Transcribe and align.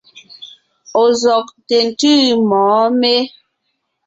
Ɔ̀ 1.01 1.09
zɔ́g 1.21 1.45
ntʉ̀ntʉ́ 1.65 2.17
mɔ̌ɔn 2.49 2.87
mé? 2.99 3.13